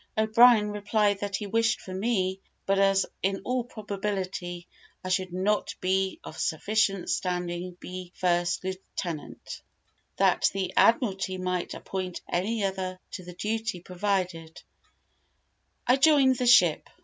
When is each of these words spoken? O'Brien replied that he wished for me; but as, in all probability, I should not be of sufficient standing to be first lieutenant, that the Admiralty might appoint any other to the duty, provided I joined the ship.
O'Brien 0.17 0.71
replied 0.71 1.19
that 1.19 1.35
he 1.35 1.45
wished 1.45 1.79
for 1.79 1.93
me; 1.93 2.39
but 2.65 2.79
as, 2.79 3.05
in 3.21 3.39
all 3.43 3.63
probability, 3.63 4.67
I 5.03 5.09
should 5.09 5.31
not 5.31 5.75
be 5.79 6.19
of 6.23 6.39
sufficient 6.39 7.07
standing 7.11 7.73
to 7.73 7.77
be 7.77 8.11
first 8.15 8.63
lieutenant, 8.63 9.61
that 10.17 10.49
the 10.53 10.73
Admiralty 10.75 11.37
might 11.37 11.75
appoint 11.75 12.21
any 12.27 12.63
other 12.63 12.97
to 13.11 13.23
the 13.23 13.33
duty, 13.35 13.79
provided 13.79 14.63
I 15.85 15.97
joined 15.97 16.37
the 16.39 16.47
ship. 16.47 16.89